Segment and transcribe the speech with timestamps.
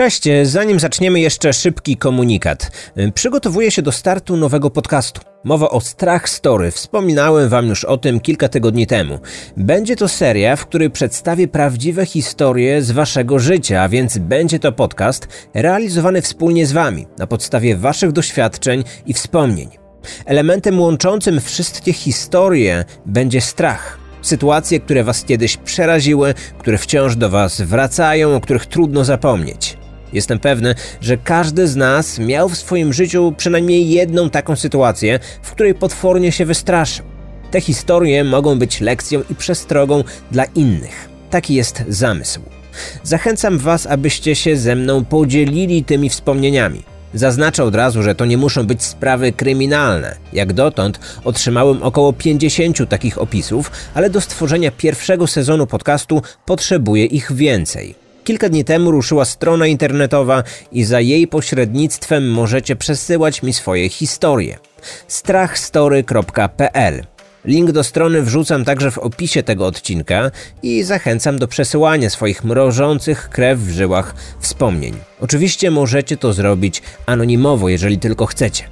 [0.00, 2.70] Cześć, zanim zaczniemy jeszcze szybki komunikat.
[3.14, 5.20] Przygotowuję się do startu nowego podcastu.
[5.44, 6.70] Mowa o Strach Story.
[6.70, 9.18] Wspominałem wam już o tym kilka tygodni temu.
[9.56, 14.72] Będzie to seria, w której przedstawię prawdziwe historie z waszego życia, a więc będzie to
[14.72, 19.68] podcast realizowany wspólnie z wami, na podstawie waszych doświadczeń i wspomnień.
[20.26, 23.98] Elementem łączącym wszystkie historie będzie strach.
[24.22, 29.79] Sytuacje, które was kiedyś przeraziły, które wciąż do was wracają, o których trudno zapomnieć.
[30.12, 35.50] Jestem pewny, że każdy z nas miał w swoim życiu przynajmniej jedną taką sytuację, w
[35.50, 37.04] której potwornie się wystraszył.
[37.50, 41.08] Te historie mogą być lekcją i przestrogą dla innych.
[41.30, 42.40] Taki jest zamysł.
[43.02, 46.82] Zachęcam Was, abyście się ze mną podzielili tymi wspomnieniami.
[47.14, 50.16] Zaznaczę od razu, że to nie muszą być sprawy kryminalne.
[50.32, 57.32] Jak dotąd otrzymałem około 50 takich opisów, ale do stworzenia pierwszego sezonu podcastu potrzebuję ich
[57.32, 57.99] więcej.
[58.30, 64.58] Kilka dni temu ruszyła strona internetowa i za jej pośrednictwem możecie przesyłać mi swoje historie.
[65.08, 67.04] strachstory.pl
[67.44, 70.30] Link do strony wrzucam także w opisie tego odcinka
[70.62, 74.94] i zachęcam do przesyłania swoich mrożących krew w żyłach wspomnień.
[75.20, 78.64] Oczywiście możecie to zrobić anonimowo, jeżeli tylko chcecie.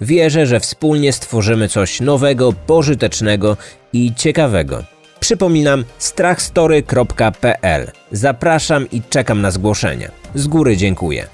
[0.00, 3.56] Wierzę, że wspólnie stworzymy coś nowego, pożytecznego
[3.92, 4.84] i ciekawego.
[5.20, 7.90] Przypominam strachstory.pl.
[8.12, 10.10] Zapraszam i czekam na zgłoszenia.
[10.34, 11.26] Z góry dziękuję.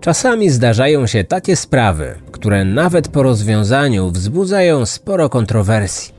[0.00, 6.14] Czasami zdarzają się takie sprawy, które nawet po rozwiązaniu wzbudzają sporo kontrowersji.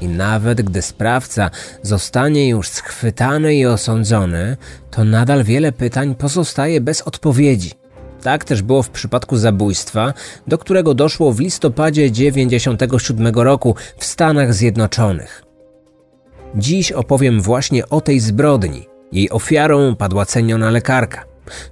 [0.00, 1.50] I nawet gdy sprawca
[1.82, 4.56] zostanie już schwytany i osądzony,
[4.90, 7.83] to nadal wiele pytań pozostaje bez odpowiedzi.
[8.24, 10.14] Tak też było w przypadku zabójstwa,
[10.46, 15.42] do którego doszło w listopadzie 1997 roku w Stanach Zjednoczonych.
[16.54, 18.86] Dziś opowiem właśnie o tej zbrodni.
[19.12, 21.24] Jej ofiarą padła ceniona lekarka.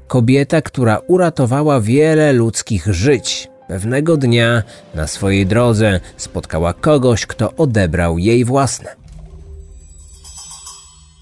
[0.08, 3.48] Kobieta, która uratowała wiele ludzkich żyć.
[3.68, 4.62] Pewnego dnia
[4.94, 8.96] na swojej drodze spotkała kogoś, kto odebrał jej własne.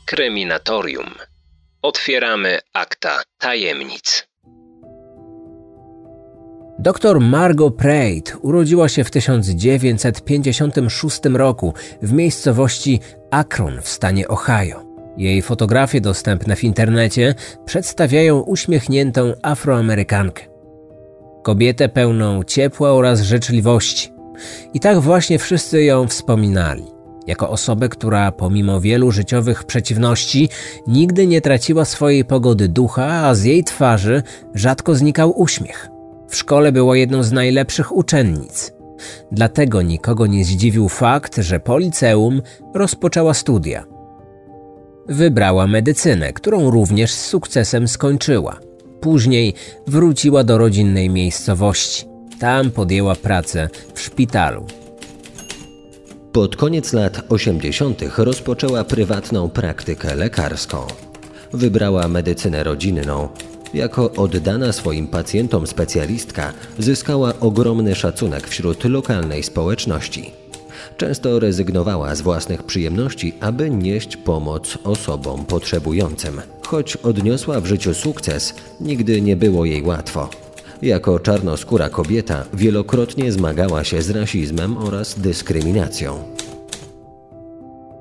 [0.07, 1.11] Kryminatorium.
[1.83, 4.30] Otwieramy akta tajemnic.
[6.81, 14.85] Dr Margot Pratt urodziła się w 1956 roku w miejscowości Akron w stanie Ohio.
[15.17, 20.43] Jej fotografie dostępne w internecie przedstawiają uśmiechniętą Afroamerykankę.
[21.43, 24.13] Kobietę pełną ciepła oraz życzliwości.
[24.75, 26.85] I tak właśnie wszyscy ją wspominali.
[27.27, 30.49] Jako osobę, która pomimo wielu życiowych przeciwności
[30.87, 34.23] nigdy nie traciła swojej pogody ducha, a z jej twarzy
[34.55, 36.00] rzadko znikał uśmiech.
[36.31, 38.73] W szkole była jedną z najlepszych uczennic.
[39.33, 42.43] Dlatego nikogo nie zdziwił fakt, że po liceum
[42.75, 43.85] rozpoczęła studia.
[45.09, 48.61] Wybrała medycynę, którą również z sukcesem skończyła.
[49.01, 49.55] Później
[49.87, 52.07] wróciła do rodzinnej miejscowości.
[52.41, 54.67] Tam podjęła pracę w szpitalu.
[56.33, 58.03] Pod koniec lat 80.
[58.19, 60.79] rozpoczęła prywatną praktykę lekarską.
[61.53, 63.29] Wybrała medycynę rodzinną,
[63.75, 70.31] jako oddana swoim pacjentom specjalistka zyskała ogromny szacunek wśród lokalnej społeczności.
[70.97, 76.41] Często rezygnowała z własnych przyjemności, aby nieść pomoc osobom potrzebującym.
[76.67, 80.29] Choć odniosła w życiu sukces, nigdy nie było jej łatwo.
[80.83, 86.19] Jako czarnoskóra kobieta wielokrotnie zmagała się z rasizmem oraz dyskryminacją.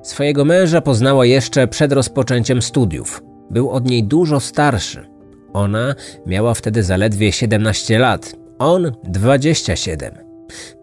[0.02, 3.22] Swojego męża poznała jeszcze przed rozpoczęciem studiów.
[3.50, 5.09] Był od niej dużo starszy.
[5.52, 5.94] Ona
[6.26, 10.14] miała wtedy zaledwie 17 lat, on 27.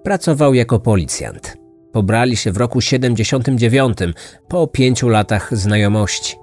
[0.04, 1.58] Pracował jako policjant.
[1.92, 3.98] Pobrali się w roku 79,
[4.48, 6.36] po pięciu latach znajomości.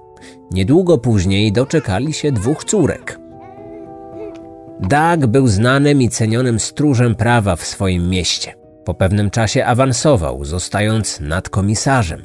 [0.51, 3.19] Niedługo później doczekali się dwóch córek.
[4.79, 8.53] Doug był znanym i cenionym stróżem prawa w swoim mieście.
[8.85, 12.21] Po pewnym czasie awansował, zostając nadkomisarzem.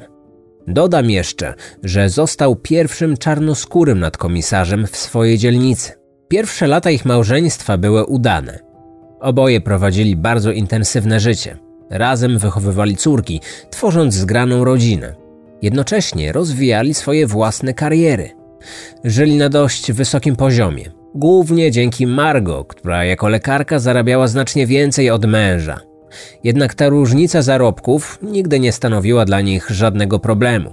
[0.67, 1.53] Dodam jeszcze,
[1.83, 6.00] że został pierwszym czarnoskórym nadkomisarzem w swojej dzielnicy.
[6.31, 8.59] Pierwsze lata ich małżeństwa były udane.
[9.19, 11.57] Oboje prowadzili bardzo intensywne życie.
[11.89, 15.15] Razem wychowywali córki, tworząc zgraną rodzinę.
[15.61, 18.29] Jednocześnie rozwijali swoje własne kariery.
[19.03, 25.25] Żyli na dość wysokim poziomie, głównie dzięki Margo, która jako lekarka zarabiała znacznie więcej od
[25.25, 25.79] męża.
[26.43, 30.71] Jednak ta różnica zarobków nigdy nie stanowiła dla nich żadnego problemu.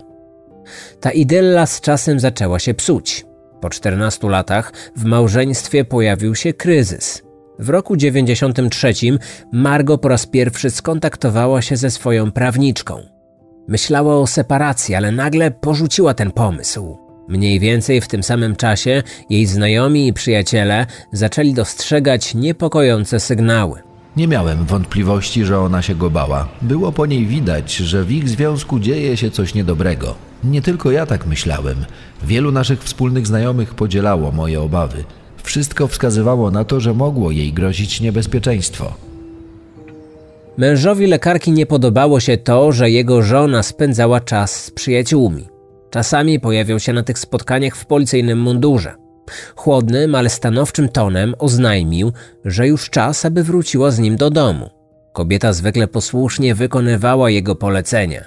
[1.00, 3.27] Ta idylla z czasem zaczęła się psuć.
[3.60, 7.22] Po 14 latach w małżeństwie pojawił się kryzys.
[7.58, 8.92] W roku 93
[9.52, 13.02] Margo po raz pierwszy skontaktowała się ze swoją prawniczką.
[13.68, 16.98] Myślała o separacji, ale nagle porzuciła ten pomysł.
[17.28, 23.87] Mniej więcej w tym samym czasie jej znajomi i przyjaciele zaczęli dostrzegać niepokojące sygnały.
[24.16, 26.48] Nie miałem wątpliwości, że ona się go bała.
[26.62, 30.14] Było po niej widać, że w ich związku dzieje się coś niedobrego.
[30.44, 31.84] Nie tylko ja tak myślałem.
[32.24, 35.04] Wielu naszych wspólnych znajomych podzielało moje obawy.
[35.42, 38.94] Wszystko wskazywało na to, że mogło jej grozić niebezpieczeństwo.
[40.56, 45.48] Mężowi lekarki nie podobało się to, że jego żona spędzała czas z przyjaciółmi.
[45.90, 49.07] Czasami pojawiał się na tych spotkaniach w policyjnym mundurze.
[49.56, 52.12] Chłodnym, ale stanowczym tonem oznajmił,
[52.44, 54.70] że już czas, aby wróciła z nim do domu.
[55.12, 58.24] Kobieta zwykle posłusznie wykonywała jego polecenia.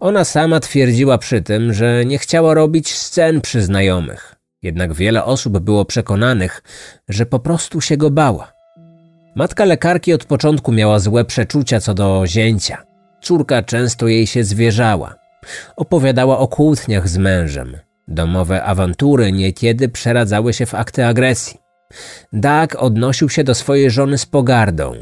[0.00, 4.34] Ona sama twierdziła przy tym, że nie chciała robić scen przy znajomych.
[4.62, 6.62] Jednak wiele osób było przekonanych,
[7.08, 8.52] że po prostu się go bała.
[9.36, 12.82] Matka lekarki od początku miała złe przeczucia co do zięcia.
[13.22, 15.14] Córka często jej się zwierzała.
[15.76, 17.76] Opowiadała o kłótniach z mężem.
[18.08, 21.58] Domowe awantury niekiedy przeradzały się w akty agresji.
[22.32, 24.94] Doug odnosił się do swojej żony z pogardą.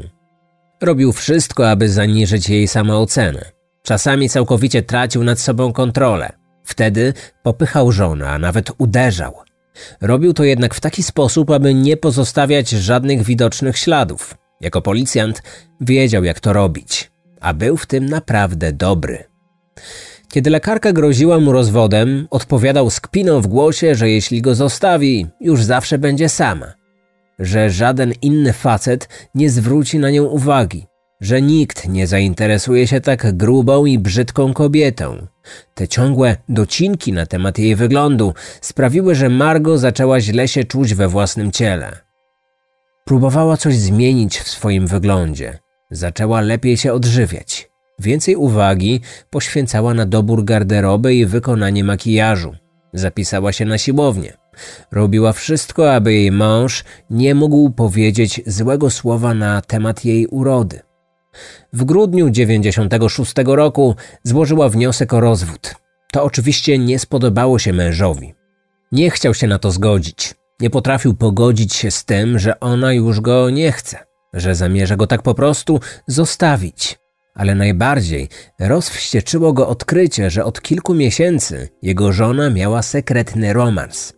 [0.81, 3.51] Robił wszystko, aby zaniżyć jej samoocenę.
[3.83, 6.31] Czasami całkowicie tracił nad sobą kontrolę.
[6.63, 7.13] Wtedy
[7.43, 9.33] popychał żonę, a nawet uderzał.
[10.01, 14.37] Robił to jednak w taki sposób, aby nie pozostawiać żadnych widocznych śladów.
[14.61, 15.43] Jako policjant
[15.81, 17.11] wiedział, jak to robić,
[17.41, 19.23] a był w tym naprawdę dobry.
[20.33, 25.63] Kiedy lekarka groziła mu rozwodem, odpowiadał z kpiną w głosie, że jeśli go zostawi, już
[25.63, 26.73] zawsze będzie sama.
[27.39, 30.85] Że żaden inny facet nie zwróci na nią uwagi.
[31.21, 35.27] Że nikt nie zainteresuje się tak grubą i brzydką kobietą.
[35.73, 41.07] Te ciągłe docinki na temat jej wyglądu sprawiły, że Margo zaczęła źle się czuć we
[41.07, 41.97] własnym ciele.
[43.05, 45.59] Próbowała coś zmienić w swoim wyglądzie.
[45.91, 47.72] Zaczęła lepiej się odżywiać.
[48.03, 52.55] Więcej uwagi poświęcała na dobór garderoby i wykonanie makijażu.
[52.93, 54.33] Zapisała się na siłownię.
[54.91, 60.79] Robiła wszystko, aby jej mąż nie mógł powiedzieć złego słowa na temat jej urody.
[61.73, 65.75] W grudniu 96 roku złożyła wniosek o rozwód.
[66.11, 68.33] To oczywiście nie spodobało się mężowi.
[68.91, 70.35] Nie chciał się na to zgodzić.
[70.59, 73.97] Nie potrafił pogodzić się z tym, że ona już go nie chce,
[74.33, 77.02] że zamierza go tak po prostu zostawić
[77.33, 84.13] ale najbardziej rozwścieczyło go odkrycie, że od kilku miesięcy jego żona miała sekretny romans.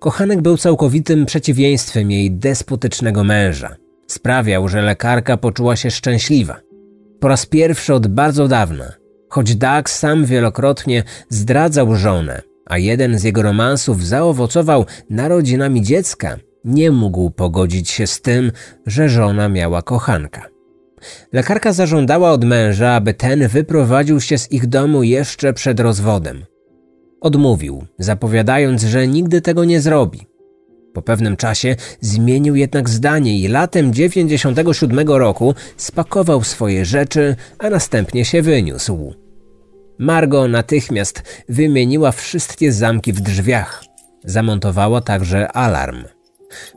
[0.00, 3.76] Kochanek był całkowitym przeciwieństwem jej despotycznego męża.
[4.06, 6.60] Sprawiał, że lekarka poczuła się szczęśliwa.
[7.20, 8.92] Po raz pierwszy od bardzo dawna,
[9.28, 16.90] choć Doug sam wielokrotnie zdradzał żonę, a jeden z jego romansów zaowocował narodzinami dziecka, nie
[16.90, 18.52] mógł pogodzić się z tym,
[18.86, 20.59] że żona miała kochanka.
[21.32, 26.44] Lekarka zażądała od męża, aby ten wyprowadził się z ich domu jeszcze przed rozwodem.
[27.20, 30.26] Odmówił, zapowiadając, że nigdy tego nie zrobi.
[30.94, 38.24] Po pewnym czasie zmienił jednak zdanie i latem 97 roku spakował swoje rzeczy, a następnie
[38.24, 39.14] się wyniósł.
[39.98, 43.84] Margo natychmiast wymieniła wszystkie zamki w drzwiach.
[44.24, 46.04] Zamontowała także alarm.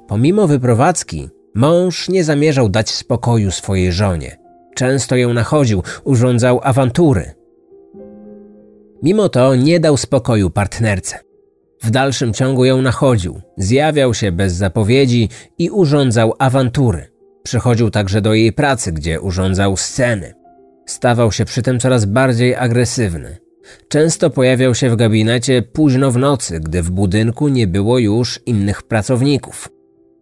[0.07, 4.37] Pomimo wyprowadzki, Mąż nie zamierzał dać spokoju swojej żonie.
[4.75, 7.31] Często ją nachodził, urządzał awantury.
[9.03, 11.19] Mimo to nie dał spokoju partnerce.
[11.83, 17.07] W dalszym ciągu ją nachodził, zjawiał się bez zapowiedzi i urządzał awantury.
[17.43, 20.33] Przychodził także do jej pracy, gdzie urządzał sceny.
[20.85, 23.37] Stawał się przy tym coraz bardziej agresywny.
[23.87, 28.83] Często pojawiał się w gabinecie późno w nocy, gdy w budynku nie było już innych
[28.83, 29.72] pracowników.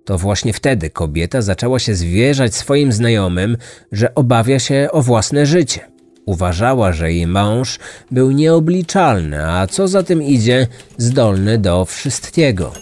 [0.06, 3.58] To właśnie wtedy kobieta zaczęła się zwierzać swoim znajomym,
[3.92, 5.92] że obawia się o własne życie.
[6.26, 7.80] Uważała, że jej mąż
[8.12, 10.68] był nieobliczalny, a co za tym idzie,
[10.98, 12.74] zdolny do wszystkiego.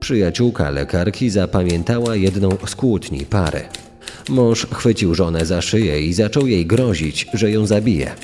[0.00, 3.62] Przyjaciółka lekarki zapamiętała jedną z kłótni pary.
[4.28, 8.14] Mąż chwycił żonę za szyję i zaczął jej grozić, że ją zabije.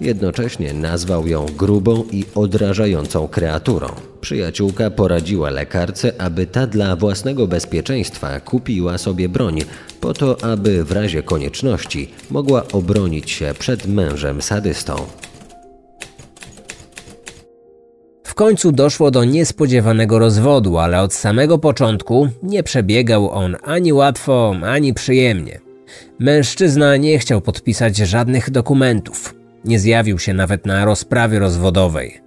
[0.00, 3.88] Jednocześnie nazwał ją grubą i odrażającą kreaturą.
[4.20, 9.60] Przyjaciółka poradziła lekarce, aby ta dla własnego bezpieczeństwa kupiła sobie broń,
[10.00, 14.96] po to, aby w razie konieczności mogła obronić się przed mężem sadystą.
[18.24, 24.54] W końcu doszło do niespodziewanego rozwodu, ale od samego początku nie przebiegał on ani łatwo,
[24.62, 25.60] ani przyjemnie.
[26.18, 29.39] Mężczyzna nie chciał podpisać żadnych dokumentów.
[29.64, 32.20] Nie zjawił się nawet na rozprawie rozwodowej.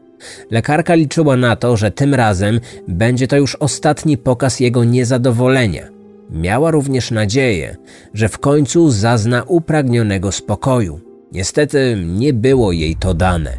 [0.51, 5.87] Lekarka liczyła na to, że tym razem będzie to już ostatni pokaz jego niezadowolenia.
[6.29, 7.75] Miała również nadzieję,
[8.13, 10.99] że w końcu zazna upragnionego spokoju.
[11.31, 13.57] Niestety nie było jej to dane.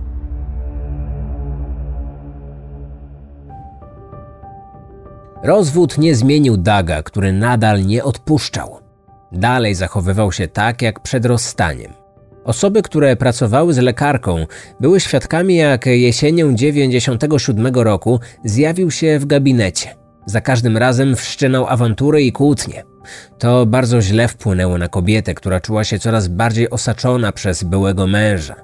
[5.43, 8.79] Rozwód nie zmienił Daga, który nadal nie odpuszczał.
[9.33, 12.04] Dalej zachowywał się tak jak przed rozstaniem.
[12.45, 14.47] Osoby, które pracowały z lekarką,
[14.81, 19.95] były świadkami, jak jesienią 97 roku zjawił się w gabinecie.
[20.27, 22.85] Za każdym razem wszczynał awantury i kłótnie.
[23.39, 28.55] To bardzo źle wpłynęło na kobietę, która czuła się coraz bardziej osaczona przez byłego męża.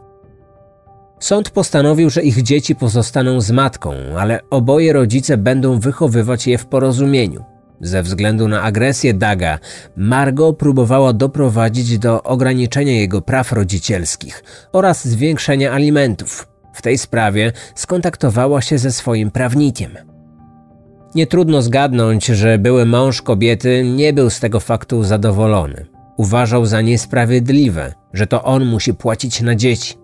[1.19, 6.67] Sąd postanowił, że ich dzieci pozostaną z matką, ale oboje rodzice będą wychowywać je w
[6.67, 7.45] porozumieniu.
[7.81, 9.59] Ze względu na agresję Daga,
[9.97, 16.49] Margo próbowała doprowadzić do ograniczenia jego praw rodzicielskich oraz zwiększenia alimentów.
[16.75, 19.91] W tej sprawie skontaktowała się ze swoim prawnikiem.
[21.15, 25.87] Nie trudno zgadnąć, że były mąż kobiety nie był z tego faktu zadowolony.
[26.17, 29.95] Uważał za niesprawiedliwe, że to on musi płacić na dzieci.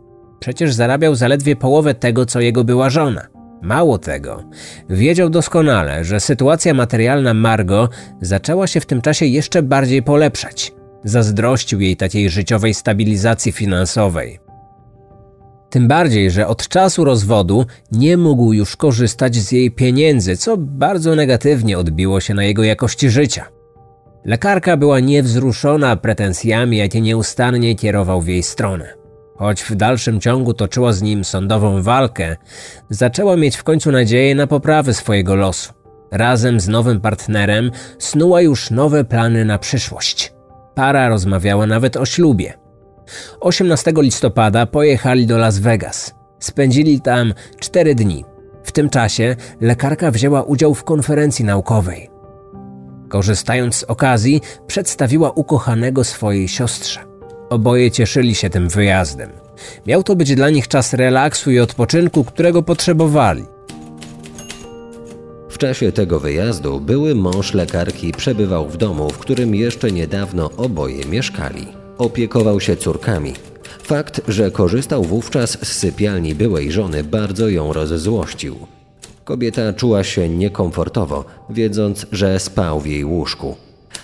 [0.40, 3.35] Przecież zarabiał zaledwie połowę tego, co jego była żona.
[3.66, 4.42] Mało tego,
[4.90, 7.88] wiedział doskonale, że sytuacja materialna Margo
[8.20, 10.72] zaczęła się w tym czasie jeszcze bardziej polepszać.
[11.04, 14.38] Zazdrościł jej takiej życiowej stabilizacji finansowej.
[15.70, 21.14] Tym bardziej, że od czasu rozwodu nie mógł już korzystać z jej pieniędzy, co bardzo
[21.14, 23.46] negatywnie odbiło się na jego jakości życia.
[24.24, 29.05] Lekarka była niewzruszona pretensjami, jakie nieustannie kierował w jej stronę.
[29.38, 32.36] Choć w dalszym ciągu toczyła z nim sądową walkę,
[32.90, 35.72] zaczęła mieć w końcu nadzieję na poprawę swojego losu.
[36.10, 40.32] Razem z nowym partnerem snuła już nowe plany na przyszłość.
[40.74, 42.54] Para rozmawiała nawet o ślubie.
[43.40, 46.14] 18 listopada pojechali do Las Vegas.
[46.38, 48.24] Spędzili tam cztery dni.
[48.64, 52.10] W tym czasie lekarka wzięła udział w konferencji naukowej.
[53.08, 57.15] Korzystając z okazji, przedstawiła ukochanego swojej siostrze.
[57.50, 59.30] Oboje cieszyli się tym wyjazdem.
[59.86, 63.44] Miał to być dla nich czas relaksu i odpoczynku, którego potrzebowali.
[65.48, 71.04] W czasie tego wyjazdu były mąż lekarki przebywał w domu, w którym jeszcze niedawno oboje
[71.04, 71.66] mieszkali.
[71.98, 73.32] Opiekował się córkami.
[73.82, 78.56] Fakt, że korzystał wówczas z sypialni byłej żony, bardzo ją rozzłościł.
[79.24, 83.56] Kobieta czuła się niekomfortowo, wiedząc, że spał w jej łóżku.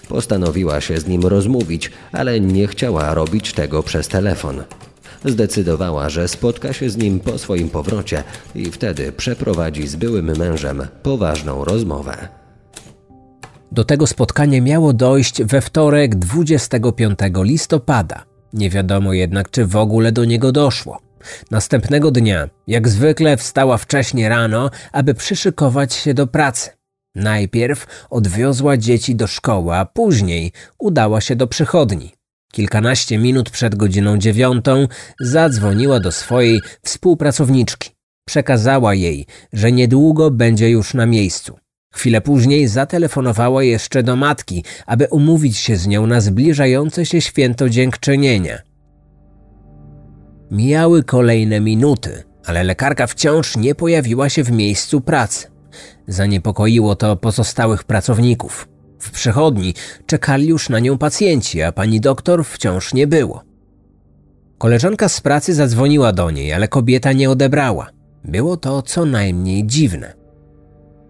[0.09, 4.62] Postanowiła się z nim rozmówić, ale nie chciała robić tego przez telefon.
[5.25, 8.25] Zdecydowała, że spotka się z nim po swoim powrocie
[8.55, 12.29] i wtedy przeprowadzi z byłym mężem poważną rozmowę.
[13.73, 18.25] Do tego spotkania miało dojść we wtorek 25 listopada.
[18.53, 20.99] Nie wiadomo jednak, czy w ogóle do niego doszło.
[21.51, 26.71] Następnego dnia, jak zwykle, wstała wcześnie rano, aby przyszykować się do pracy.
[27.14, 32.12] Najpierw odwiozła dzieci do szkoły, a później udała się do przychodni.
[32.52, 34.88] Kilkanaście minut przed godziną dziewiątą
[35.21, 37.90] zadzwoniła do swojej współpracowniczki.
[38.28, 41.59] Przekazała jej, że niedługo będzie już na miejscu.
[41.95, 47.69] Chwilę później zatelefonowała jeszcze do matki, aby umówić się z nią na zbliżające się święto
[47.69, 48.59] dziękczynienia.
[50.50, 55.52] Mijały kolejne minuty, ale lekarka wciąż nie pojawiła się w miejscu pracy.
[56.09, 58.69] Zaniepokoiło to pozostałych pracowników.
[58.99, 59.75] W przychodni
[60.07, 63.43] czekali już na nią pacjenci, a pani doktor wciąż nie było.
[64.59, 67.91] Koleżanka z pracy zadzwoniła do niej, ale kobieta nie odebrała.
[68.25, 70.14] Było to co najmniej dziwne.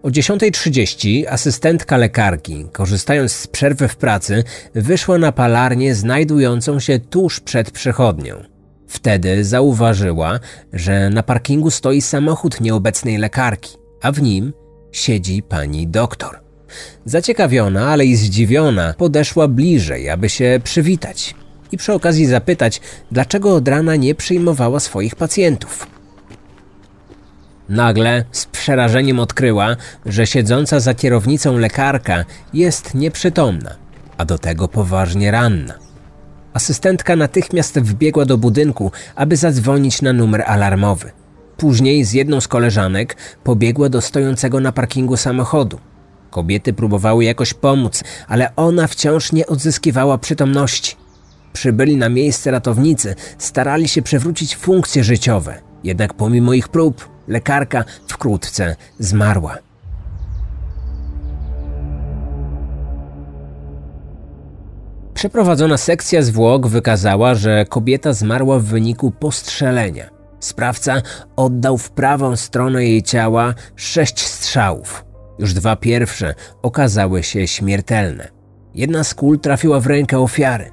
[0.03, 4.43] O 10.30 asystentka lekarki, korzystając z przerwy w pracy,
[4.75, 8.35] wyszła na palarnię znajdującą się tuż przed przychodnią.
[8.87, 10.39] Wtedy zauważyła,
[10.73, 14.53] że na parkingu stoi samochód nieobecnej lekarki, a w nim
[14.91, 16.39] siedzi pani doktor.
[17.05, 21.35] Zaciekawiona, ale i zdziwiona, podeszła bliżej, aby się przywitać
[21.71, 22.81] i przy okazji zapytać,
[23.11, 25.87] dlaczego od rana nie przyjmowała swoich pacjentów.
[27.69, 33.75] Nagle z przerażeniem odkryła, że siedząca za kierownicą lekarka jest nieprzytomna,
[34.17, 35.73] a do tego poważnie ranna.
[36.53, 41.22] Asystentka natychmiast wbiegła do budynku, aby zadzwonić na numer alarmowy.
[41.57, 45.79] Później z jedną z koleżanek pobiegła do stojącego na parkingu samochodu.
[46.29, 50.95] Kobiety próbowały jakoś pomóc, ale ona wciąż nie odzyskiwała przytomności.
[51.53, 58.75] Przybyli na miejsce ratownicy, starali się przywrócić funkcje życiowe, jednak pomimo ich prób, lekarka wkrótce
[58.99, 59.57] zmarła.
[65.13, 70.22] Przeprowadzona sekcja zwłok wykazała, że kobieta zmarła w wyniku postrzelenia.
[70.43, 71.01] Sprawca
[71.35, 75.05] oddał w prawą stronę jej ciała sześć strzałów.
[75.39, 78.27] Już dwa pierwsze okazały się śmiertelne.
[78.75, 80.71] Jedna z kul trafiła w rękę ofiary.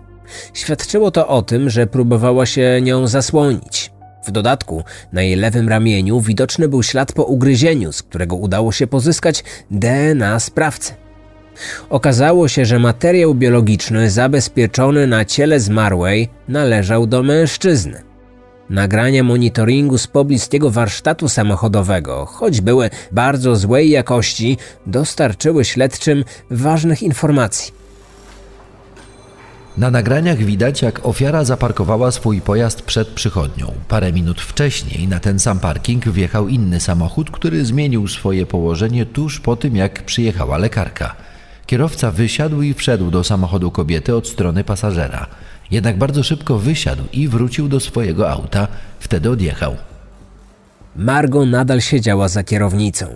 [0.54, 3.92] Świadczyło to o tym, że próbowała się nią zasłonić.
[4.26, 8.86] W dodatku na jej lewym ramieniu widoczny był ślad po ugryzieniu, z którego udało się
[8.86, 10.92] pozyskać DNA sprawcy.
[11.90, 18.09] Okazało się, że materiał biologiczny zabezpieczony na ciele zmarłej należał do mężczyzny.
[18.70, 27.72] Nagrania monitoringu z pobliskiego warsztatu samochodowego, choć były bardzo złej jakości, dostarczyły śledczym ważnych informacji.
[29.76, 33.72] Na nagraniach widać, jak ofiara zaparkowała swój pojazd przed przychodnią.
[33.88, 39.40] Parę minut wcześniej na ten sam parking wjechał inny samochód, który zmienił swoje położenie tuż
[39.40, 41.16] po tym, jak przyjechała lekarka.
[41.66, 45.26] Kierowca wysiadł i wszedł do samochodu kobiety od strony pasażera.
[45.70, 48.68] Jednak bardzo szybko wysiadł i wrócił do swojego auta,
[49.00, 49.76] wtedy odjechał.
[50.96, 53.06] Margo nadal siedziała za kierownicą.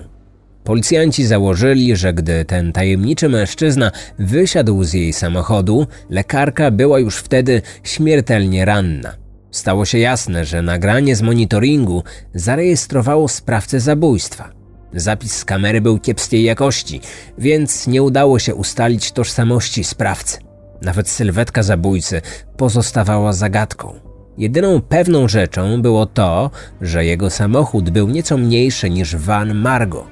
[0.64, 7.62] Policjanci założyli, że gdy ten tajemniczy mężczyzna wysiadł z jej samochodu, lekarka była już wtedy
[7.82, 9.14] śmiertelnie ranna.
[9.50, 12.02] Stało się jasne, że nagranie z monitoringu
[12.34, 14.50] zarejestrowało sprawcę zabójstwa.
[14.92, 17.00] Zapis z kamery był kiepskiej jakości,
[17.38, 20.43] więc nie udało się ustalić tożsamości sprawcy.
[20.84, 22.20] Nawet sylwetka zabójcy
[22.56, 23.94] pozostawała zagadką.
[24.38, 26.50] Jedyną pewną rzeczą było to,
[26.80, 30.06] że jego samochód był nieco mniejszy niż van Margo.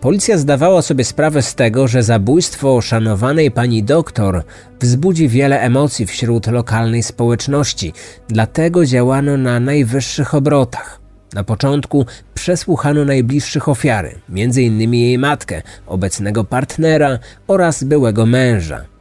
[0.00, 4.44] Policja zdawała sobie sprawę z tego, że zabójstwo szanowanej pani doktor
[4.80, 7.92] wzbudzi wiele emocji wśród lokalnej społeczności,
[8.28, 11.00] dlatego działano na najwyższych obrotach.
[11.34, 14.94] Na początku przesłuchano najbliższych ofiary, m.in.
[14.94, 18.95] jej matkę, obecnego partnera oraz byłego męża.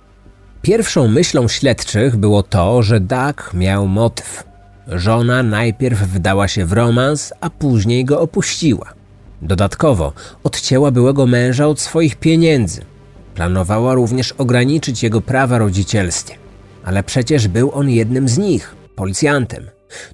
[0.66, 4.44] Pierwszą myślą śledczych było to, że Doug miał motyw.
[4.88, 8.94] Żona najpierw wdała się w romans, a później go opuściła.
[9.42, 12.82] Dodatkowo odcięła byłego męża od swoich pieniędzy.
[13.36, 16.36] Planowała również ograniczyć jego prawa rodzicielskie.
[16.86, 19.70] Ale przecież był on jednym z nich, policjantem.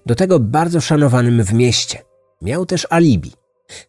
[0.06, 2.00] Do tego bardzo szanowanym w mieście.
[2.42, 3.32] Miał też alibi.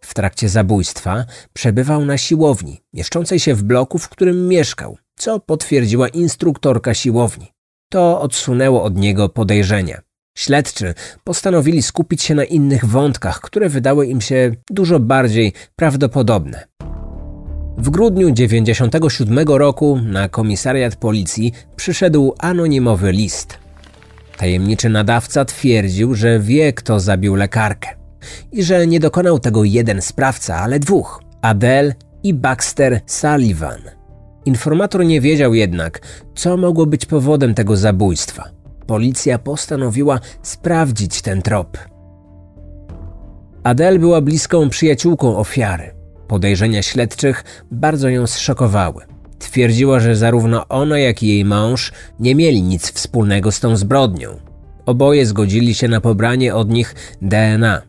[0.00, 6.08] W trakcie zabójstwa przebywał na siłowni, mieszczącej się w bloku, w którym mieszkał, co potwierdziła
[6.08, 7.52] instruktorka siłowni.
[7.92, 10.00] To odsunęło od niego podejrzenia.
[10.38, 10.94] Śledczy
[11.24, 16.66] postanowili skupić się na innych wątkach, które wydały im się dużo bardziej prawdopodobne.
[17.78, 23.58] W grudniu 1997 roku na komisariat policji przyszedł anonimowy list.
[24.36, 27.88] Tajemniczy nadawca twierdził, że wie, kto zabił lekarkę
[28.52, 34.01] i że nie dokonał tego jeden sprawca, ale dwóch Adele i Baxter Sullivan.
[34.44, 36.00] Informator nie wiedział jednak,
[36.34, 38.50] co mogło być powodem tego zabójstwa.
[38.86, 41.78] Policja postanowiła sprawdzić ten trop.
[43.62, 45.94] Adele była bliską przyjaciółką ofiary.
[46.28, 49.04] Podejrzenia śledczych bardzo ją zszokowały.
[49.38, 54.28] Twierdziła, że zarówno ona, jak i jej mąż nie mieli nic wspólnego z tą zbrodnią.
[54.86, 57.82] Oboje zgodzili się na pobranie od nich DNA.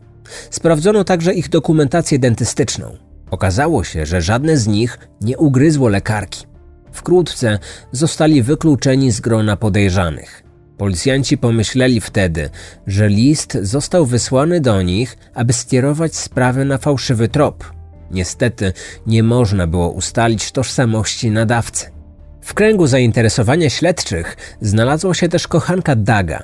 [0.50, 2.96] Sprawdzono także ich dokumentację dentystyczną.
[3.34, 6.46] Okazało się, że żadne z nich nie ugryzło lekarki.
[6.92, 7.58] Wkrótce
[7.92, 10.42] zostali wykluczeni z grona podejrzanych.
[10.78, 12.50] Policjanci pomyśleli wtedy,
[12.86, 17.64] że list został wysłany do nich, aby skierować sprawę na fałszywy trop.
[18.10, 18.72] Niestety
[19.06, 21.86] nie można było ustalić tożsamości nadawcy.
[22.40, 26.42] W kręgu zainteresowania śledczych znalazła się też kochanka Daga,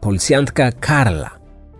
[0.00, 1.30] policjantka Karla,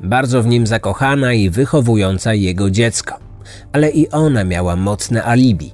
[0.00, 3.27] bardzo w nim zakochana i wychowująca jego dziecko,
[3.72, 5.72] ale i ona miała mocne alibi.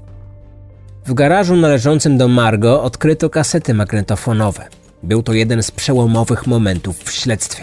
[1.06, 4.68] W garażu należącym do Margo odkryto kasety magnetofonowe.
[5.02, 7.62] Był to jeden z przełomowych momentów w śledztwie.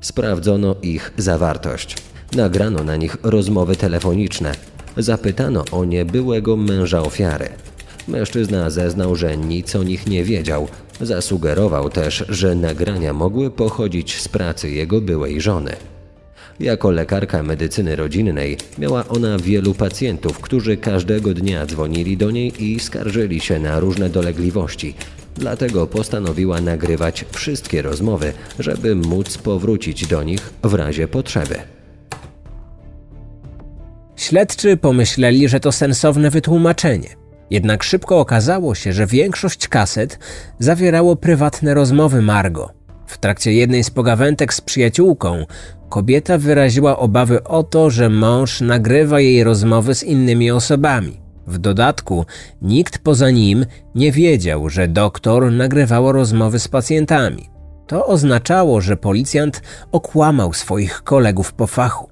[0.00, 1.96] Sprawdzono ich zawartość.
[2.36, 4.52] Nagrano na nich rozmowy telefoniczne.
[4.96, 7.48] Zapytano o nie byłego męża ofiary.
[8.08, 10.68] Mężczyzna zeznał, że nic o nich nie wiedział.
[11.00, 15.76] Zasugerował też, że nagrania mogły pochodzić z pracy jego byłej żony.
[16.60, 22.80] Jako lekarka medycyny rodzinnej miała ona wielu pacjentów, którzy każdego dnia dzwonili do niej i
[22.80, 24.94] skarżyli się na różne dolegliwości.
[25.36, 31.54] Dlatego postanowiła nagrywać wszystkie rozmowy, żeby móc powrócić do nich w razie potrzeby.
[34.16, 37.08] Śledczy pomyśleli, że to sensowne wytłumaczenie.
[37.50, 40.18] Jednak szybko okazało się, że większość kaset
[40.58, 42.77] zawierało prywatne rozmowy Margo.
[43.08, 45.46] W trakcie jednej z pogawędek z przyjaciółką
[45.88, 51.20] kobieta wyraziła obawy o to, że mąż nagrywa jej rozmowy z innymi osobami.
[51.46, 52.26] W dodatku
[52.62, 57.50] nikt poza nim nie wiedział, że doktor nagrywało rozmowy z pacjentami.
[57.86, 62.07] To oznaczało, że policjant okłamał swoich kolegów po fachu.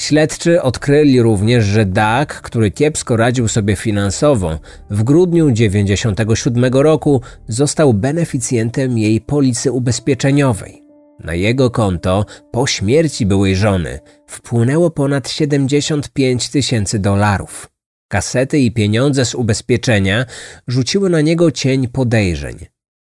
[0.00, 4.58] Śledczy odkryli również, że Doug, który kiepsko radził sobie finansowo,
[4.90, 10.82] w grudniu 1997 roku został beneficjentem jej policy ubezpieczeniowej.
[11.24, 17.70] Na jego konto po śmierci byłej żony wpłynęło ponad 75 tysięcy dolarów.
[18.08, 20.26] Kasety i pieniądze z ubezpieczenia
[20.66, 22.56] rzuciły na niego cień podejrzeń.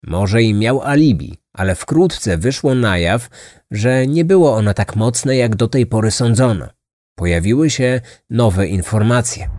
[0.04, 3.30] Może i miał alibi, ale wkrótce wyszło na jaw,
[3.72, 6.77] że nie było ono tak mocne, jak do tej pory sądzono.
[7.18, 9.50] Pojawiły się nowe informacje.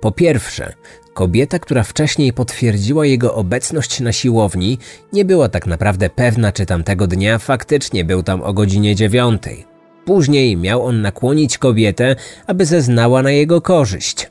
[0.00, 0.72] Po pierwsze,
[1.14, 4.78] kobieta, która wcześniej potwierdziła jego obecność na siłowni,
[5.12, 9.64] nie była tak naprawdę pewna, czy tamtego dnia faktycznie był tam o godzinie dziewiątej.
[10.04, 14.30] Później miał on nakłonić kobietę, aby zeznała na jego korzyść.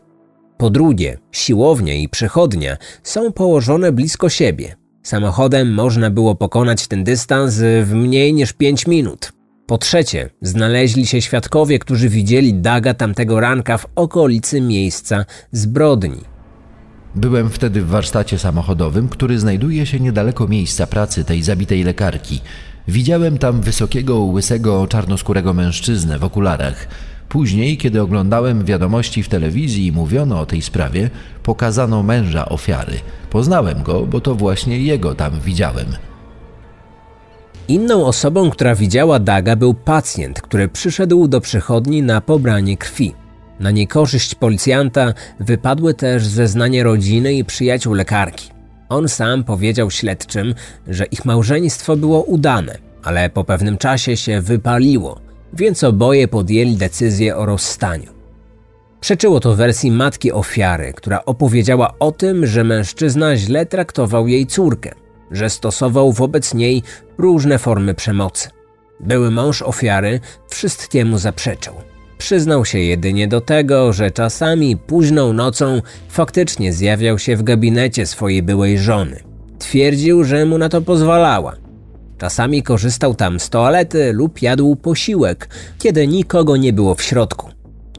[0.57, 4.84] Po drugie, siłownia i przychodnia są położone blisko siebie.
[5.05, 9.31] Samochodem można było pokonać ten dystans w mniej niż 5 minut.
[9.67, 16.21] Po trzecie, znaleźli się świadkowie, którzy widzieli Daga tamtego ranka w okolicy miejsca zbrodni.
[17.15, 22.41] Byłem wtedy w warsztacie samochodowym, który znajduje się niedaleko miejsca pracy tej zabitej lekarki.
[22.87, 26.87] Widziałem tam wysokiego, łysego, czarnoskórego mężczyznę w okularach.
[27.29, 31.09] Później, kiedy oglądałem wiadomości w telewizji i mówiono o tej sprawie,
[31.43, 32.93] pokazano męża ofiary.
[33.29, 35.87] Poznałem go, bo to właśnie jego tam widziałem.
[37.67, 43.13] Inną osobą, która widziała Daga, był pacjent, który przyszedł do przychodni na pobranie krwi.
[43.59, 48.49] Na niekorzyść policjanta wypadły też zeznanie rodziny i przyjaciół lekarki.
[48.89, 50.55] On sam powiedział śledczym,
[50.87, 55.19] że ich małżeństwo było udane, ale po pewnym czasie się wypaliło,
[55.53, 58.15] więc oboje podjęli decyzję o rozstaniu.
[58.99, 64.91] Przeczyło to wersji matki ofiary, która opowiedziała o tym, że mężczyzna źle traktował jej córkę,
[65.31, 66.83] że stosował wobec niej
[67.17, 68.49] różne formy przemocy.
[68.99, 71.75] Były mąż ofiary wszystkiemu zaprzeczał.
[72.17, 78.43] Przyznał się jedynie do tego, że czasami późną nocą faktycznie zjawiał się w gabinecie swojej
[78.43, 79.23] byłej żony.
[79.59, 81.64] Twierdził, że mu na to pozwalała.
[82.17, 85.49] Czasami korzystał tam z toalety lub jadł posiłek,
[85.79, 87.49] kiedy nikogo nie było w środku.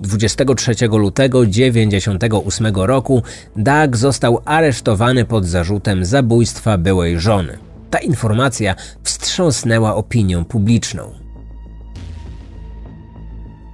[0.01, 3.23] 23 lutego 1998 roku
[3.57, 7.59] Doug został aresztowany pod zarzutem zabójstwa byłej żony.
[7.91, 11.15] Ta informacja wstrząsnęła opinią publiczną.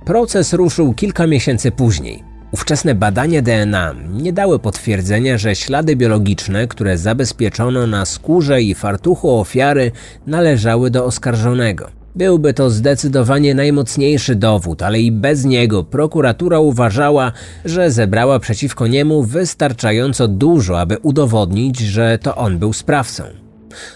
[0.05, 2.32] Proces ruszył kilka miesięcy później.
[2.53, 9.31] Ówczesne badania DNA nie dały potwierdzenia, że ślady biologiczne, które zabezpieczono na skórze i fartuchu
[9.41, 9.93] ofiary,
[10.27, 11.91] należały do oskarżonego.
[12.15, 17.33] Byłby to zdecydowanie najmocniejszy dowód, ale i bez niego prokuratura uważała,
[17.65, 23.25] że zebrała przeciwko niemu wystarczająco dużo, aby udowodnić, że to on był sprawcą.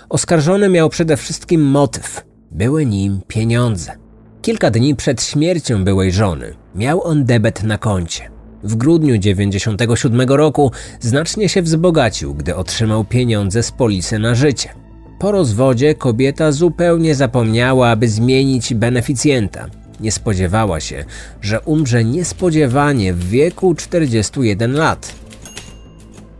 [0.09, 2.25] Oskarżony miał przede wszystkim motyw.
[2.51, 3.93] Były nim pieniądze.
[4.43, 8.36] Kilka dni przed śmiercią byłej żony miał on debet na koncie.
[8.67, 14.69] W grudniu 97 roku znacznie się wzbogacił, gdy otrzymał pieniądze z polisy na życie.
[15.19, 19.67] Po rozwodzie kobieta zupełnie zapomniała, aby zmienić beneficjenta.
[20.01, 21.05] Nie spodziewała się,
[21.43, 25.15] że umrze niespodziewanie w wieku 41 lat.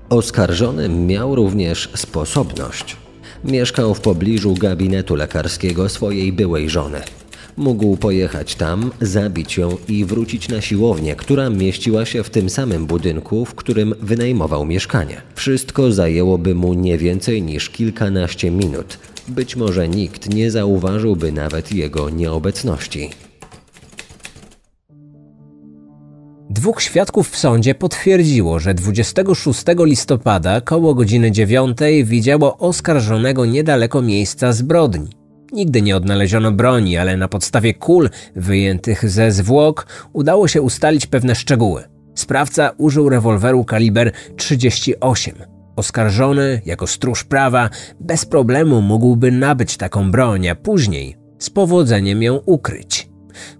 [0.09, 2.97] Oskarżony miał również sposobność.
[3.45, 7.01] Mieszkał w pobliżu gabinetu lekarskiego swojej byłej żony.
[7.57, 12.87] Mógł pojechać tam, zabić ją i wrócić na siłownię, która mieściła się w tym samym
[12.87, 15.23] budynku, w którym wynajmował mieszkanie.
[15.35, 18.99] Wszystko zajęłoby mu nie więcej niż kilkanaście minut.
[19.29, 23.11] Być może nikt nie zauważyłby nawet jego nieobecności.
[26.51, 34.53] Dwóch świadków w sądzie potwierdziło, że 26 listopada koło godziny 9 widziało oskarżonego niedaleko miejsca
[34.53, 35.16] zbrodni.
[35.53, 41.35] Nigdy nie odnaleziono broni, ale na podstawie kul wyjętych ze zwłok udało się ustalić pewne
[41.35, 41.85] szczegóły.
[42.15, 45.35] Sprawca użył rewolweru kaliber 38.
[45.77, 52.37] Oskarżony, jako stróż prawa, bez problemu mógłby nabyć taką broń, a później z powodzeniem ją
[52.47, 53.09] ukryć.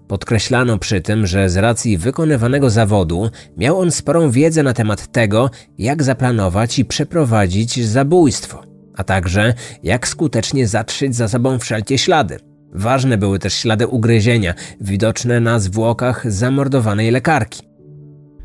[0.07, 5.49] Podkreślano przy tym, że z racji wykonywanego zawodu miał on sporą wiedzę na temat tego,
[5.77, 8.66] jak zaplanować i przeprowadzić zabójstwo
[8.97, 12.37] a także jak skutecznie zatrzeć za sobą wszelkie ślady.
[12.73, 17.61] Ważne były też ślady ugryzienia, widoczne na zwłokach zamordowanej lekarki.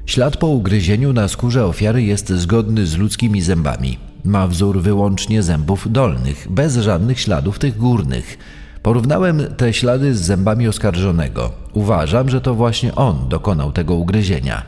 [0.06, 3.98] Ślad po ugryzieniu na skórze ofiary jest zgodny z ludzkimi zębami.
[4.24, 8.38] Ma wzór wyłącznie zębów dolnych, bez żadnych śladów tych górnych.
[8.82, 11.52] Porównałem te ślady z zębami oskarżonego.
[11.72, 14.62] Uważam, że to właśnie on dokonał tego ugryzienia.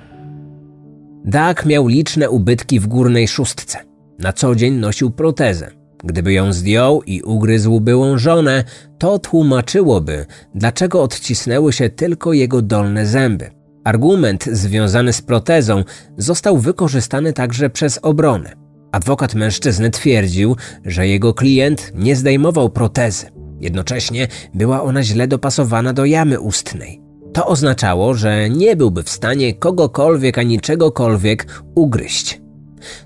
[1.24, 3.93] Dak miał liczne ubytki w górnej szóstce.
[4.18, 5.70] Na co dzień nosił protezę.
[6.04, 8.64] Gdyby ją zdjął i ugryzł byłą żonę,
[8.98, 13.50] to tłumaczyłoby, dlaczego odcisnęły się tylko jego dolne zęby.
[13.84, 15.84] Argument związany z protezą
[16.16, 18.52] został wykorzystany także przez obronę.
[18.92, 23.26] Adwokat mężczyzny twierdził, że jego klient nie zdejmował protezy.
[23.60, 27.00] Jednocześnie była ona źle dopasowana do jamy ustnej.
[27.32, 32.43] To oznaczało, że nie byłby w stanie kogokolwiek ani czegokolwiek ugryźć.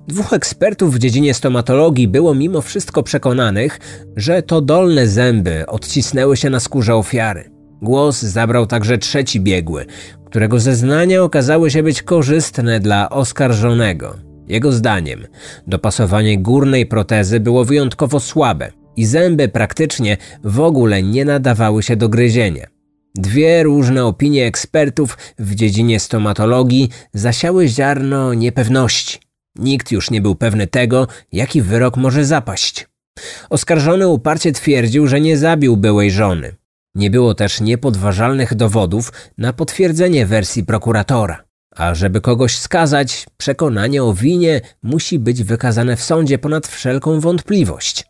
[0.09, 3.79] Dwóch ekspertów w dziedzinie stomatologii było mimo wszystko przekonanych,
[4.17, 7.51] że to dolne zęby odcisnęły się na skórze ofiary.
[7.83, 9.87] Głos zabrał także trzeci biegły,
[10.27, 14.15] którego zeznania okazały się być korzystne dla oskarżonego.
[14.49, 15.27] Jego zdaniem,
[15.67, 22.09] dopasowanie górnej protezy było wyjątkowo słabe i zęby praktycznie w ogóle nie nadawały się do
[22.09, 22.67] gryzienia.
[23.15, 29.19] Dwie różne opinie ekspertów w dziedzinie stomatologii zasiały ziarno niepewności.
[29.59, 32.89] Nikt już nie był pewny tego, jaki wyrok może zapaść.
[33.51, 36.57] Oskarżony uparcie twierdził, że nie zabił byłej żony.
[36.95, 41.45] Nie było też niepodważalnych dowodów na potwierdzenie wersji prokuratora.
[41.77, 48.05] A żeby kogoś skazać, przekonanie o winie musi być wykazane w sądzie ponad wszelką wątpliwość.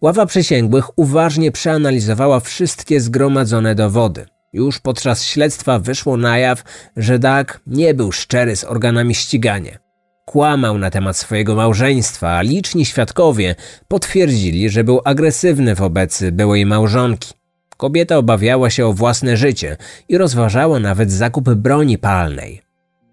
[0.00, 4.26] Ława przysięgłych uważnie przeanalizowała wszystkie zgromadzone dowody.
[4.52, 6.64] Już podczas śledztwa wyszło na jaw,
[6.96, 9.89] że Doug nie był szczery z organami ścigania.
[10.30, 13.54] Kłamał na temat swojego małżeństwa, a liczni świadkowie
[13.88, 17.34] potwierdzili, że był agresywny wobec byłej małżonki.
[17.76, 19.76] Kobieta obawiała się o własne życie
[20.08, 22.62] i rozważała nawet zakup broni palnej.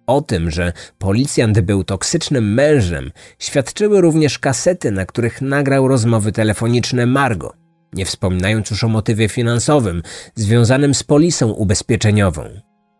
[0.07, 7.05] O tym, że policjant był toksycznym mężem, świadczyły również kasety, na których nagrał rozmowy telefoniczne
[7.05, 7.53] Margo,
[7.93, 10.03] nie wspominając już o motywie finansowym
[10.35, 12.43] związanym z polisą ubezpieczeniową.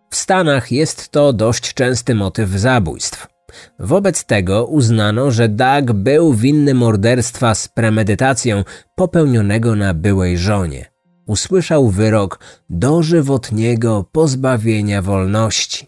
[0.09, 3.36] W Stanach jest to dość częsty motyw zabójstw.
[3.79, 8.63] Wobec tego uznano, że Doug był winny morderstwa z premedytacją
[8.95, 10.85] popełnionego na byłej żonie.
[11.27, 12.39] Usłyszał wyrok
[12.69, 15.87] dożywotniego pozbawienia wolności.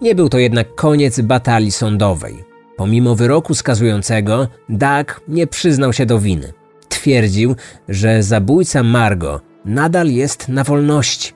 [0.00, 2.44] Nie był to jednak koniec batalii sądowej.
[2.76, 6.52] Pomimo wyroku skazującego, Doug nie przyznał się do winy.
[6.88, 7.56] Twierdził,
[7.88, 11.35] że zabójca Margo nadal jest na wolności.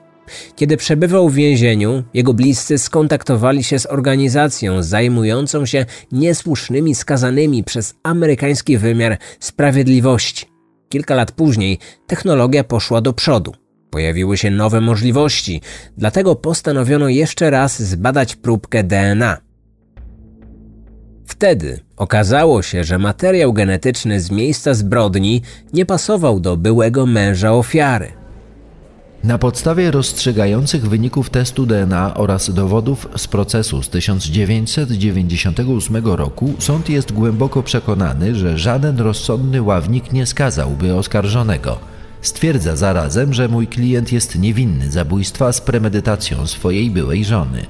[0.55, 7.95] Kiedy przebywał w więzieniu, jego bliscy skontaktowali się z organizacją zajmującą się niesłusznymi skazanymi przez
[8.03, 10.45] amerykański wymiar sprawiedliwości.
[10.89, 13.53] Kilka lat później technologia poszła do przodu.
[13.89, 15.61] Pojawiły się nowe możliwości,
[15.97, 19.37] dlatego postanowiono jeszcze raz zbadać próbkę DNA.
[21.25, 25.41] Wtedy okazało się, że materiał genetyczny z miejsca zbrodni
[25.73, 28.20] nie pasował do byłego męża ofiary.
[29.23, 37.11] Na podstawie rozstrzygających wyników testu DNA oraz dowodów z procesu z 1998 roku sąd jest
[37.11, 41.79] głęboko przekonany, że żaden rozsądny ławnik nie skazałby oskarżonego.
[42.21, 47.65] Stwierdza zarazem, że mój klient jest niewinny zabójstwa z premedytacją swojej byłej żony.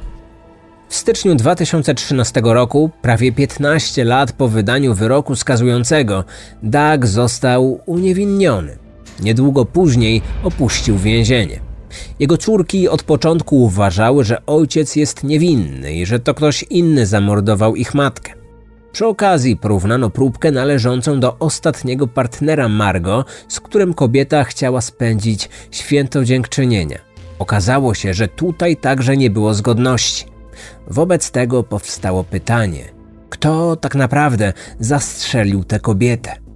[0.89, 6.23] W styczniu 2013 roku, prawie 15 lat po wydaniu wyroku skazującego,
[6.63, 8.90] Doug został uniewinniony.
[9.21, 11.59] Niedługo później opuścił więzienie.
[12.19, 17.75] Jego córki od początku uważały, że ojciec jest niewinny i że to ktoś inny zamordował
[17.75, 18.33] ich matkę.
[18.91, 26.25] Przy okazji porównano próbkę należącą do ostatniego partnera Margo, z którym kobieta chciała spędzić święto
[26.25, 26.99] dziękczynienia.
[27.39, 30.25] Okazało się, że tutaj także nie było zgodności.
[30.87, 32.83] Wobec tego powstało pytanie:
[33.29, 36.50] kto tak naprawdę zastrzelił tę kobietę?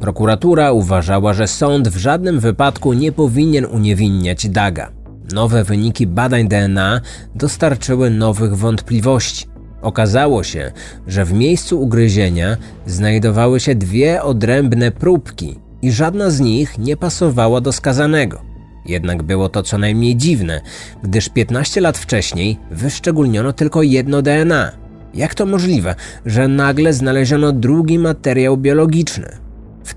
[0.00, 4.92] Prokuratura uważała, że sąd w żadnym wypadku nie powinien uniewinniać Daga.
[5.32, 7.00] Nowe wyniki badań DNA
[7.34, 9.46] dostarczyły nowych wątpliwości.
[9.82, 10.72] Okazało się,
[11.06, 17.60] że w miejscu ugryzienia znajdowały się dwie odrębne próbki i żadna z nich nie pasowała
[17.60, 18.42] do skazanego.
[18.86, 20.60] Jednak było to co najmniej dziwne,
[21.02, 24.72] gdyż 15 lat wcześniej wyszczególniono tylko jedno DNA.
[25.14, 25.94] Jak to możliwe,
[26.26, 29.49] że nagle znaleziono drugi materiał biologiczny?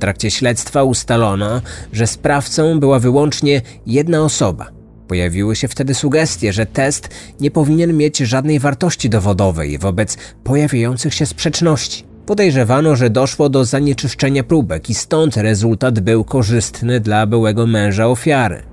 [0.04, 1.62] Trakcie śledztwa ustalono,
[1.94, 4.70] że sprawcą była wyłącznie jedna osoba.
[5.08, 11.26] Pojawiły się wtedy sugestie, że test nie powinien mieć żadnej wartości dowodowej wobec pojawiających się
[11.26, 12.04] sprzeczności.
[12.26, 18.63] Podejrzewano, że doszło do zanieczyszczenia próbek i stąd rezultat był korzystny dla byłego męża ofiary.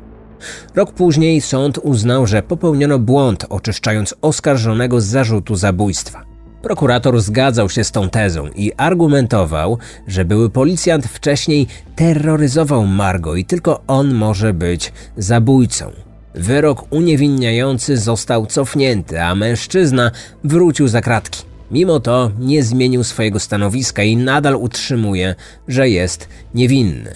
[0.74, 6.29] Rok później sąd uznał, że popełniono błąd, oczyszczając oskarżonego z zarzutu zabójstwa.
[6.62, 13.44] Prokurator zgadzał się z tą tezą i argumentował, że były policjant wcześniej terroryzował Margo i
[13.44, 15.90] tylko on może być zabójcą.
[16.34, 20.10] Wyrok uniewinniający został cofnięty, a mężczyzna
[20.44, 21.42] wrócił za kratki.
[21.70, 25.34] Mimo to nie zmienił swojego stanowiska i nadal utrzymuje,
[25.68, 27.14] że jest niewinny.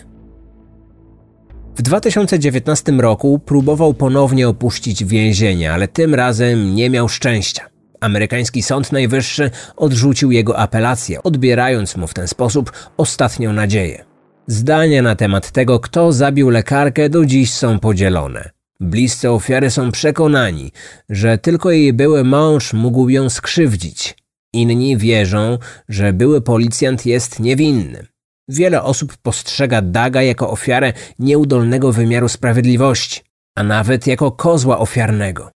[1.76, 7.73] W 2019 roku próbował ponownie opuścić więzienie, ale tym razem nie miał szczęścia.
[8.04, 14.04] Amerykański Sąd Najwyższy odrzucił jego apelację, odbierając mu w ten sposób ostatnią nadzieję.
[14.46, 18.50] Zdania na temat tego, kto zabił lekarkę, do dziś są podzielone.
[18.80, 20.72] Bliscy ofiary są przekonani,
[21.08, 24.16] że tylko jej były mąż mógł ją skrzywdzić.
[24.52, 28.06] Inni wierzą, że były policjant jest niewinny.
[28.48, 33.20] Wiele osób postrzega Daga jako ofiarę nieudolnego wymiaru sprawiedliwości,
[33.56, 35.50] a nawet jako kozła ofiarnego.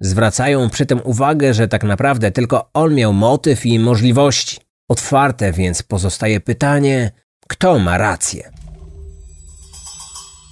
[0.00, 4.58] Zwracają przy tym uwagę, że tak naprawdę tylko on miał motyw i możliwości.
[4.88, 7.10] Otwarte więc pozostaje pytanie,
[7.48, 8.50] kto ma rację.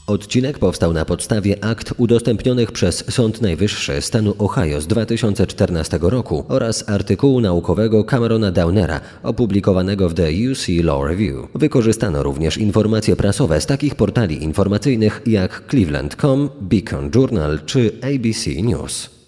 [0.06, 6.88] Odcinek powstał na podstawie akt udostępnionych przez Sąd Najwyższy stanu Ohio z 2014 roku oraz
[6.88, 11.48] artykułu naukowego Camerona Downera opublikowanego w The UC Law Review.
[11.54, 19.21] Wykorzystano również informacje prasowe z takich portali informacyjnych jak Cleveland.com, Beacon Journal czy ABC News.